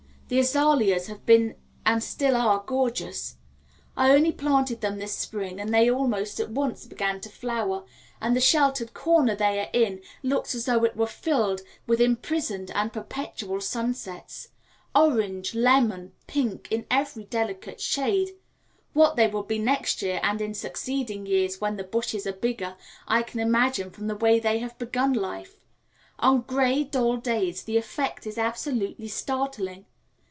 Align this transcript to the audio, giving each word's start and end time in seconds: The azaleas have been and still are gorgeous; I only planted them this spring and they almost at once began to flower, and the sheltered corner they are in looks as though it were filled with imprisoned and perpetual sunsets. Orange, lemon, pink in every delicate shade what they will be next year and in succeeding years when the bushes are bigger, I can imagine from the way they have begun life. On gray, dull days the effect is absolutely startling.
The 0.33 0.39
azaleas 0.39 1.07
have 1.07 1.25
been 1.25 1.55
and 1.85 2.01
still 2.01 2.37
are 2.37 2.63
gorgeous; 2.65 3.35
I 3.97 4.11
only 4.13 4.31
planted 4.31 4.79
them 4.79 4.97
this 4.97 5.11
spring 5.13 5.59
and 5.59 5.73
they 5.73 5.91
almost 5.91 6.39
at 6.39 6.49
once 6.49 6.85
began 6.85 7.19
to 7.19 7.29
flower, 7.29 7.83
and 8.21 8.33
the 8.33 8.39
sheltered 8.39 8.93
corner 8.93 9.35
they 9.35 9.59
are 9.59 9.69
in 9.73 9.99
looks 10.23 10.55
as 10.55 10.63
though 10.63 10.85
it 10.85 10.95
were 10.95 11.05
filled 11.05 11.63
with 11.85 11.99
imprisoned 11.99 12.71
and 12.73 12.93
perpetual 12.93 13.59
sunsets. 13.59 14.47
Orange, 14.95 15.53
lemon, 15.53 16.13
pink 16.27 16.69
in 16.71 16.85
every 16.89 17.25
delicate 17.25 17.81
shade 17.81 18.29
what 18.93 19.17
they 19.17 19.27
will 19.27 19.43
be 19.43 19.59
next 19.59 20.01
year 20.01 20.21
and 20.23 20.39
in 20.39 20.53
succeeding 20.53 21.25
years 21.25 21.59
when 21.59 21.75
the 21.75 21.83
bushes 21.83 22.25
are 22.25 22.31
bigger, 22.31 22.77
I 23.05 23.21
can 23.21 23.41
imagine 23.41 23.91
from 23.91 24.07
the 24.07 24.15
way 24.15 24.39
they 24.39 24.59
have 24.59 24.77
begun 24.79 25.11
life. 25.11 25.65
On 26.19 26.39
gray, 26.43 26.85
dull 26.85 27.17
days 27.17 27.63
the 27.63 27.75
effect 27.75 28.25
is 28.25 28.37
absolutely 28.37 29.09
startling. 29.09 29.87